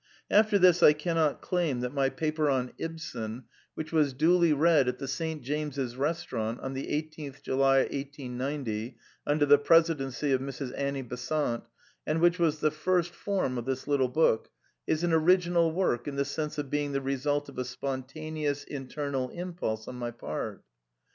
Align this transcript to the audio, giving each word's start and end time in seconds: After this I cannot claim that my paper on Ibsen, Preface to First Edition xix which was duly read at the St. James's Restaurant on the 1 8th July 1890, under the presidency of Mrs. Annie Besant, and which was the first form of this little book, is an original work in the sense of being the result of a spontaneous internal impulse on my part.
After 0.31 0.57
this 0.57 0.81
I 0.81 0.93
cannot 0.93 1.43
claim 1.43 1.81
that 1.81 1.93
my 1.93 2.09
paper 2.09 2.49
on 2.49 2.73
Ibsen, 2.79 3.43
Preface 3.43 3.43
to 3.43 3.45
First 3.45 3.51
Edition 3.53 3.53
xix 3.53 3.75
which 3.75 3.91
was 3.91 4.13
duly 4.13 4.53
read 4.53 4.87
at 4.87 4.97
the 4.97 5.07
St. 5.07 5.43
James's 5.43 5.95
Restaurant 5.95 6.59
on 6.61 6.73
the 6.73 6.87
1 6.87 7.11
8th 7.33 7.43
July 7.43 7.77
1890, 7.81 8.97
under 9.27 9.45
the 9.45 9.59
presidency 9.59 10.31
of 10.31 10.41
Mrs. 10.41 10.73
Annie 10.75 11.03
Besant, 11.03 11.65
and 12.07 12.19
which 12.19 12.39
was 12.39 12.61
the 12.61 12.71
first 12.71 13.13
form 13.13 13.59
of 13.59 13.65
this 13.65 13.87
little 13.87 14.09
book, 14.09 14.49
is 14.87 15.03
an 15.03 15.13
original 15.13 15.71
work 15.71 16.07
in 16.07 16.15
the 16.15 16.25
sense 16.25 16.57
of 16.57 16.71
being 16.71 16.93
the 16.93 16.99
result 17.01 17.47
of 17.47 17.59
a 17.59 17.63
spontaneous 17.63 18.63
internal 18.63 19.29
impulse 19.29 19.87
on 19.87 19.97
my 19.97 20.09
part. 20.09 20.63